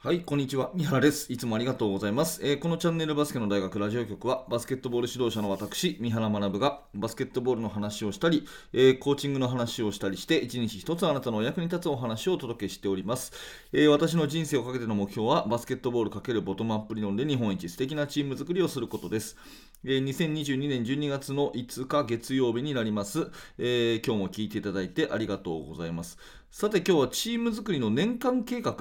[0.00, 0.70] はい、こんにちは。
[0.76, 1.32] 三原です。
[1.32, 2.40] いつもありがとうございます。
[2.44, 13.32] えー、このチャンネルバスケの大学ラジオ局は、バスケットボール指導者の私、三原学が、バスケットボールの話をしたり、えー、コーチングの話をしたりして、一日一つあなたのお役に立つお話をお届けしております。
[13.72, 19.36] えー、私の人生をかけての目標は、バスケットボール×ボトムアップ理論で日本一素敵なチーム作りをすることです。
[19.82, 26.18] えー、2022年12月の5日月曜日になります、え今日も聞いていただいてありがとうございます。
[26.52, 28.76] さて、今日はチーム作りの年間計画。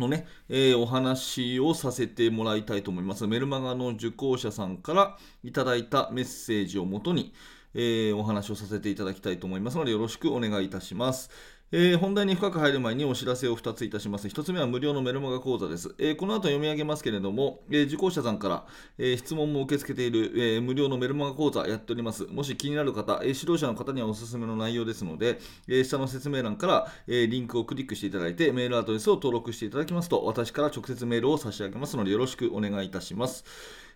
[0.00, 3.26] のね、えー、お話をさせてもらいたいと思います。
[3.26, 7.32] メルマガの受講者さんからいただいたメッセージをもとに、
[7.74, 11.30] えー、お話をさせていただきたいと思いますので、よろしくお願いいたします。
[11.72, 14.26] えー、本題に深く入る前にお知らせを2ついたします。
[14.26, 15.94] 1つ目は無料のメルマガ講座です。
[15.98, 18.66] えー、この後読み上げますけれども、えー、受講者さんから、
[18.98, 22.24] え質問も受け付けている、え無料のメルマガ講座やっております。
[22.24, 25.38] もし気になる方、え指導者の方にはおすすめの内容ですので、
[25.68, 33.44] え下の説明欄から、えリンクをクリックしていただいて、メールアドレスを登録していただきますと、私から直接メールを差し上げますので、よろしくお願いいたします。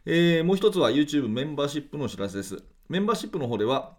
[0.06, 2.62] えもう1つは YouTube メンバーシップのお知らせです。
[2.88, 3.96] メンバーシップの方では、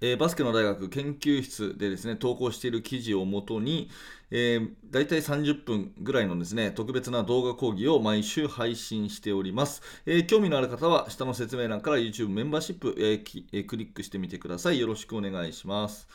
[0.00, 3.90] えー、バスケの大学研究室でですね、投稿している記事をもとに、
[4.30, 9.82] えー、大体30分ぐらいのですね、特別な動画講義を毎週配信しております。
[10.06, 14.80] えー、興味のある方は、下の説明欄から YouTube メンバーシップ、えー、クリックしてみてください。
[14.80, 16.08] よろしくお願いします。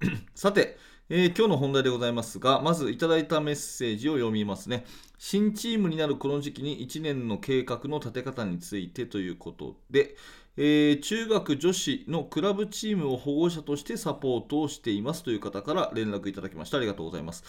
[0.34, 0.78] さて、
[1.10, 4.86] えー、今日の本題でございますが、まずいただいたメッセージを読みますね。
[5.18, 10.16] 新チームになるこの時期に1年の計画の立て方についてということで、
[10.56, 16.78] えー、中学女子のクラブチームを保護者としてサポートをしていますという方から連絡いただきました。
[16.78, 17.44] ありがとうございます。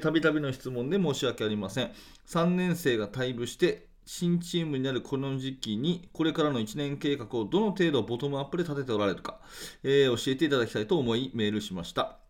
[0.00, 1.92] たびたびの質問で申し訳ありません。
[2.26, 9.38] 3年生が退部して新チームになるこの時期に、これからの1年計画をどの程度ボトムアップで立てておられるか、
[9.82, 12.27] えー、教えていただきたいと思いメールしました。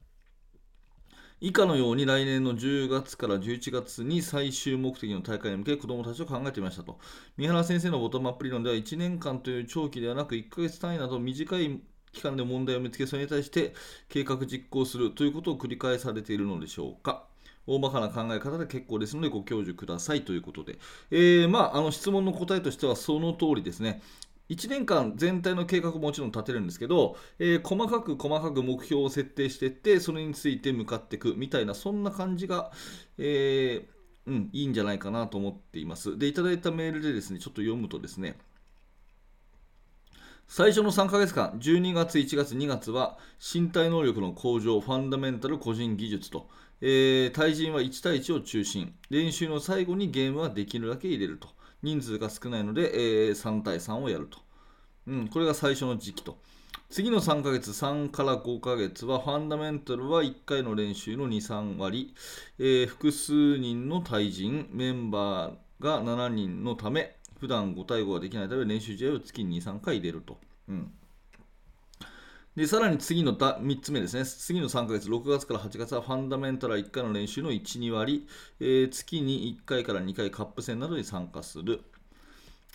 [1.41, 6.99] 以下のように来年の10月から11月に最終目的の大会に向け子どもたちを考えてみましたと。
[7.37, 11.81] 三原先生のボトムアップ理論では1年間という長期ではなく1ヶ月単位など短い
[12.13, 13.75] 期間で問題を見つけそれに対して
[14.09, 17.25] 計画実行するということを繰り返されているのでしょうか。
[17.69, 20.79] 大まかな考え方で結構ですのでご教授くださいということで、
[21.11, 24.01] えー、まあ、あの質問の答えとしてはその通りですね。
[24.49, 32.73] 1年間全体の計画ももちろん立てるんですけど、えー、細かく細かく目標を設定していってそれについて向かっていくみたいなそんな感じが、
[33.19, 36.19] えー、うん、いいんじゃないかなと思っています。
[36.19, 38.37] で、いただいたメールでですね、ちょっと読むとですね、
[40.47, 46.49] 最初の3ヶ月間、12月、1月、2月は身体能力の向上、ファンダメンタル個人技術と、
[46.81, 51.49] えー、対人は1対1を中心、練習の最後にゲームはできるだけ入れると。
[51.83, 54.39] 人数が少ないので、えー、3対3をやると、
[55.07, 55.29] うん。
[55.29, 56.39] これが最初の時期と。
[56.91, 62.15] 次の3ヶ月、3から5ヶ月は、ファンダメンタルは1回の練習の2、3割、
[62.59, 70.39] えー、複数人の対人、メンバーが7人のため、普段5対5ができないため、練習試合を月に2、3回入れると。
[70.69, 70.93] うん
[72.59, 74.25] で、さらに次のだ3つ目ですね。
[74.25, 78.27] 次の3ヶ月、6月から8月はファンダメンタル1回の練習の1、2割、
[78.59, 81.83] えー、月に1回から2回カップ戦などに参加する。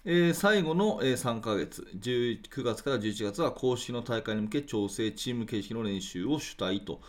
[0.06, 7.02] えー、最後の、え、3ヶ月、9月から11月は公式の大会に向け調整、チーム形式の練習を主体と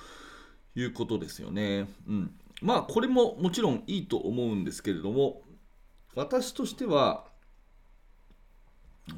[0.74, 1.88] いうことですよね。
[2.08, 2.34] うん。
[2.60, 5.42] まあ、これももちろんいいと思うんですけれども、
[6.16, 7.24] 私としては、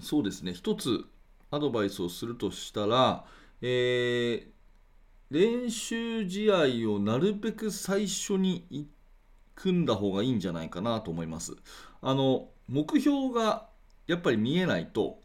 [0.03, 1.07] そうですね、一つ
[1.51, 3.25] アドバイスをするとしたら、
[3.69, 4.47] えー、
[5.29, 8.89] 練習試合をなるべく最初に
[9.57, 11.57] 組んだ方がいいんじゃないかなと思います。
[12.01, 13.67] あの目標が
[14.07, 15.19] やっぱり見えないと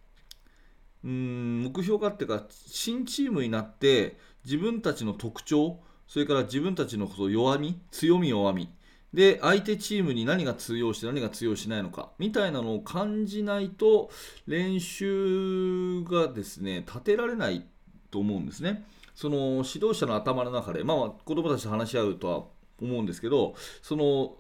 [1.04, 8.74] うん目標があっていうか新チームになって自分たちの特徴それから自分たちの弱み強み弱み
[9.14, 14.10] で相手チームに何が通用して何が通用しないのかみたいなのを感じないと
[14.48, 17.66] 練習がですね立てられない
[18.12, 18.86] と思うんですね。
[19.16, 22.44] その指導者の頭の中で、まあ、子供たちと話し合うとは
[22.82, 24.36] 思うんですけど、その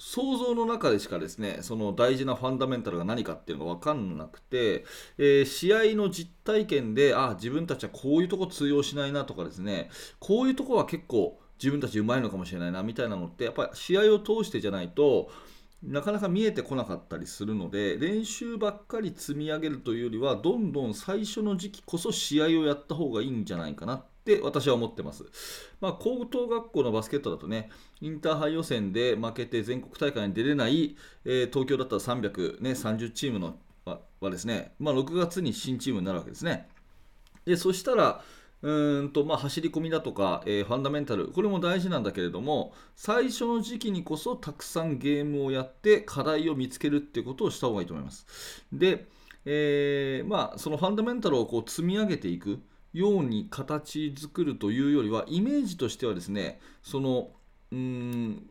[0.00, 4.84] 想像の中でしかですねその大事なファンダメンタルが何かっていうのが分かんなくて、
[5.18, 9.90] えー、試合の実体験であ自分たちはこういうとこ通用しないなとかですね
[10.20, 15.30] こういうとこは結構自分たちうまいのかもしれないなみたいなのってやっぱり試合を通してじゃないと
[15.82, 25.24] なかなか見えてこなかったりするので練習ばっかり積み上げるというよりはどんどん最初の時期こそ試合をやった方がいいんじゃないかなって私は思ってます、
[25.80, 27.70] まあ、高等学校のバスケットだとね
[28.00, 32.74] インターハイ予選で負けて全国大会に出れない、えー、東京だったら330、ね、
[33.10, 36.68] チームのはですね、まあ、6月に新チームになるわけですね。
[37.44, 38.22] でそしたら
[38.60, 48.26] うんとまあ、走り込みだとか、えー、ファンダメンタル、これも大事なんだけれども、最初の時期にこそたくさんゲームをやって、課題を見つけるっていうことをした方がいいと思います。
[48.72, 49.06] で、
[49.44, 52.60] えー、まあ、そのファンダメンタルをこう積み上げていく
[52.92, 57.30] ように形作るというよりは、イメージとしてはですね、その
[57.70, 58.50] うん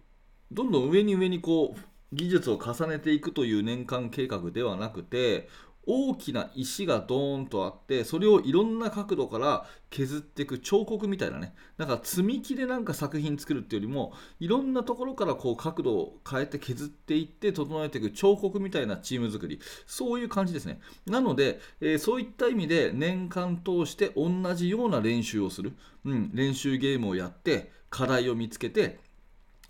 [0.51, 1.79] どんどん上に上にこう
[2.13, 5.49] 技術を重ねていくという年間計画ではなくて
[5.87, 11.55] 大きな石がドーンとあってそれをいろんな角度から削っていく彫刻みたいなね。
[11.77, 19.59] なんか積み木でなんか作品作るっていうよりもいろんなところからこう角度を変えて削っていって整えていく彫刻みたいなチーム作り。
[19.85, 20.81] そういう感じですね。
[21.05, 25.73] なので、えー、そういった意味で年間通して同じような練習をする、
[26.03, 28.99] うん、練習ゲームをやって課題を見つけて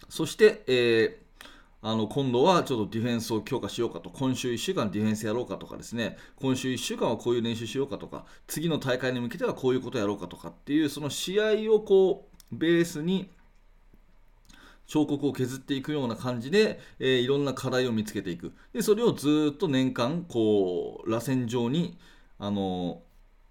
[0.09, 1.26] そして、えー
[1.81, 13.29] あの今度はちょっとディフェンスを強化しようかと、今週1週間ディフェンスやろうかとかですね、今週1週間はこういう練習しようかとか、次の大会に向けてはこういうことやろうかとかっていう、その試合をこうベースに
[14.87, 18.53] 彫刻を削っていくような感じで、えー、いろんな課題を見つけていく。
[18.73, 21.97] で、それをずっと年間、こう、螺旋状に、
[22.39, 23.01] あの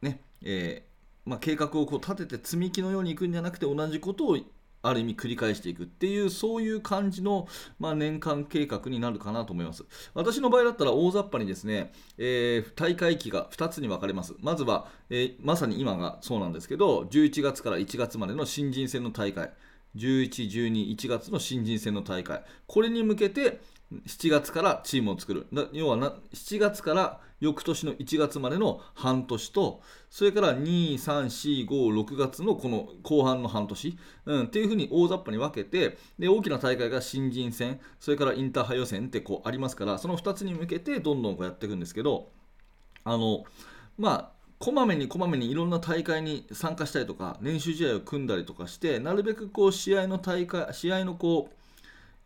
[0.03, 4.39] ー、ね、えー、まあ、計画をこう立てて積み木のようにいくんじゃなくて同じことを
[4.89, 7.49] ある意味繰り返していくっていうそういう感じの、
[7.79, 9.85] まあ、年間計画になるかなと思います。
[10.15, 14.35] 私の場合だったら大雑把にですね、えー、大会期が2つに分かれます。
[14.41, 19.51] まずは、えー、まさに今がそうなんですけど11月から1月までの新人戦の大会。
[19.97, 22.43] 11、12、1月の新人戦の大会。
[22.67, 23.61] これに向けて
[24.07, 25.47] 7月からチームを作る。
[25.73, 42.31] 要はな7月から翌年の1月までの半年とそれから2、3、4、5、6月のこの後半の半年、うん、っていうふうに大雑把に分けてで大きな大会が新人戦それからインターハイ予選ってこうありますからその2つに向けてどんどんこうやっていくんですけど
[43.05, 43.45] あの
[43.99, 51.56] まあこまめにこまめにいろんな大会に参加したりとか練習試合を組んだりとかしてなるべくこう試合の大会試合のこう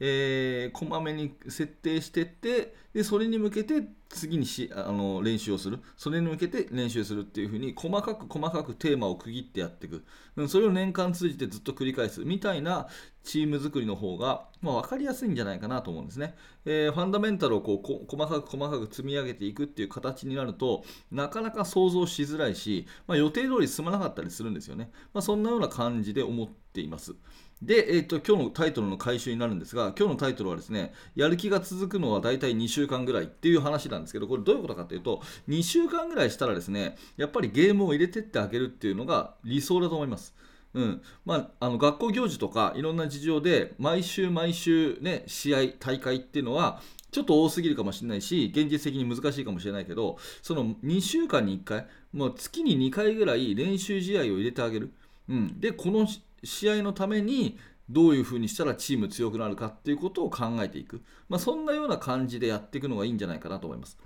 [0.00, 5.78] えー、こまめに設定してってでそれに向けて次にしあの練習をする。
[5.96, 10.04] それに向けて練習するっていう風に細かく細かくテーマを区切ってやっていく。
[10.48, 12.24] それを年間通じてずっと繰り返す。
[12.24, 12.88] みたいな
[13.22, 27.14] チーム作りの方が、まあ、分かりやすいんじゃないかなと思うんですね、えー、ファンダメンタルをこう細かく細かく積み上げていくっていう形になるとなかなか想像しづらいし、まあ、予定通り進まなかったりするんですよね、まあ、そんなような感じで思っています。
[27.62, 40.34] で、えーと、今日のタイトルの回収になるんですが、今日のタイトルはですね、やる気が続くのは大体2週間ぐらいっていう話なんですけど、これどういうことかというと、2週間ぐらいしたらですね、やっぱりゲームを入れてってあげるっていうのが理想だと思います。
[40.72, 41.02] うん。
[41.26, 46.80] まあ、あの学校行事とかいろんな事情で毎週毎週、ね、試合、大会っていうのは
[47.10, 54.92] ちょっと多すぎるかもしれないし現実的に難しいかもしれないけどその2週間に1回もう月に2回ぐらい練習試合を入れてあげる、
[55.28, 56.06] うん、でこの
[56.44, 57.58] 試合のために
[57.88, 63.98] どういうふうにしたらチーム強くなるかっていうことを考えていく、まあ、そんなような感じでやっていくのがいいんじゃないかなと思います。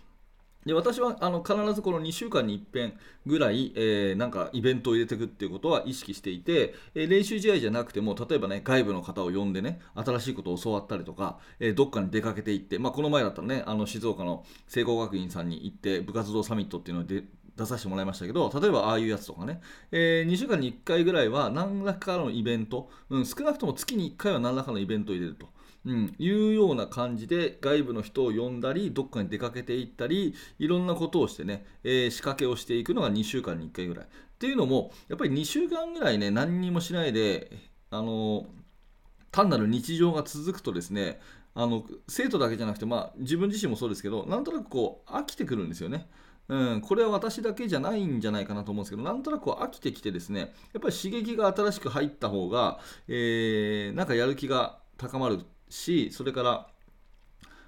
[0.66, 2.94] で私はあの必ずこの2週間に一遍
[3.26, 17.25] ぐらい、えー、なんかイベントを入れていくっていうことは意識していて、えー、練習試合じゃなくても例えばね外部の方を呼んでね新しいことを教わったりとか、えー、どっかに出かけていって、まあ、この前だったらねあの静岡の聖光学院さんに行って部活動サミットっていうので
[17.56, 19.60] 出させてもらいましたけど例えばああいうやつとかね、
[19.92, 25.52] えー、2週間に1回ぐらいは何らかのイベント、うん、少なくとも月に1回は何らかのイベントを入れると。
[25.86, 34.08] うん、いうような感じで外部の人を呼んだりどっかに出かけていったりいろんなことをしてね、えー、仕掛けをしていくのが2週間に1回ぐらいっ
[34.38, 37.50] ていうのもやっぱり2週間ぐらいね何にもしないで
[37.90, 38.46] あの
[39.30, 41.20] 単なる日常が続くとですね
[41.54, 46.08] あの生徒だけじゃなくて、まあ、自分自身もそうですけどなんとなくこう飽きてくるんですよね。
[46.48, 50.40] うん、これは私だけじゃないんじゃないかなと思うんですけど、なんとなく飽きてきてですね、
[50.72, 56.68] やっぱり刺激が新しく入った方が、えー、なんかやる気が高まるし、それから、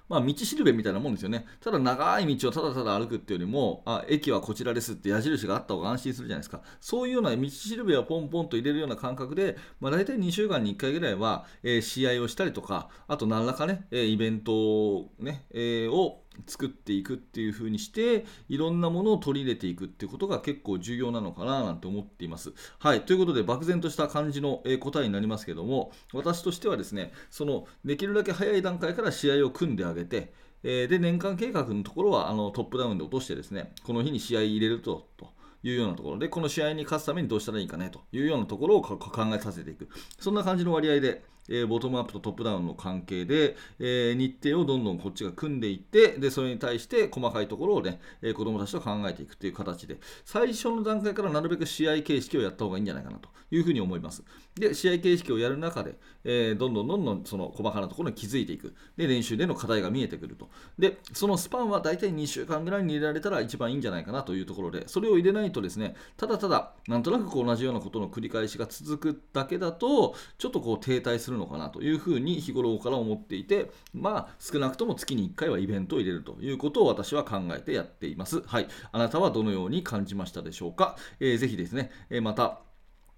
[0.09, 1.45] まあ、道しるべみたいなもんですよね。
[1.59, 6.61] ただ長い道をただただ歩くっていうよりも、あ、駅はこちらですって矢印があった方が安心するじゃないですか。
[6.79, 22.53] そういうような道しるべをポンポンと入れるような感覚で、まあ、大体2週間に1回ぐらいは、えー、試合をしたりとか、あと何らかね、えイベントをね、えー、を作っていくっていう風にしていろんなものを取り入れていくっていうことが結構重要なのかななんて思っています。
[22.79, 38.97] はいということで漠然とした感じの答えになりますけども私としてはですねそのできるだけ早い段階から試合を組んであげてで年間計画のところはあのトップダウンで落としてですねこの日に試合入れるとというようなところでこの試合に勝つためにどうしたらいいかねというようなところを考
[39.35, 39.89] えさせていく
[40.19, 54.23] そんな感じの割合でえーボトムアップとトップダウンの関係で、えー日程をどんどんこっちが組んでいってでそれに対して細かいところをね、えー子どもたちと考えていくっていう形で最初の段階からなるべく試合形式をやった方がいいんじゃないかなというふうに思います。
[54.55, 58.75] で試合形式をやる中で、えどんどんどんどんその細かなところに気づいていく。
[58.97, 60.49] で練習での課題が見えてくると。
[60.77, 78.41] でそのスパンは大体2週間ぐらいに入れられたら一番いいんじゃないかなというところでそれを入れないとですねただただなんとなくこう同じようなことの繰り返しが続くだけだとちょっとこう停滞するのかなというふうに日頃から思っていてまあ少なくとも月に1回はイベントを入れるということを私は考えてやっています。
[78.41, 78.67] はい。
[78.91, 82.59] あなたはどのように感じましたでしょうか、えーぜひですね、えーまた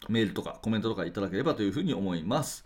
[0.08, 2.64] メールとかコメントとかいただければというふうに思います。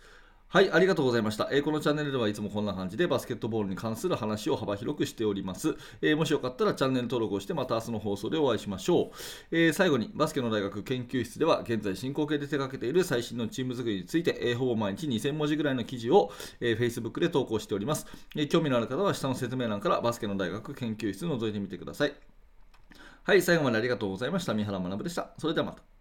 [0.54, 5.74] はい、ありがとうございました、えーこのチャンネルではいつもこんな感じでバスケットボールに関する話を幅広くしております。
[6.00, 9.16] えーもしよかったらチャンネル登録をしてまた明日の放送でお会いしましょう。
[9.50, 16.30] えー最後にバスケの大学研究室では現在進行形で手掛けている最新のチーム作りについて、えーほぼ毎日2000文字ぐらいの記事を、
[16.60, 18.06] えー Facebook で投稿しております、
[18.36, 22.14] えー興味のある方は下の説明欄からバスケの大学研究室覗いてみてください。
[23.24, 24.54] はい、最後までありがとうございました。
[24.54, 25.30] 三原学でした。
[25.36, 25.93] それではまた。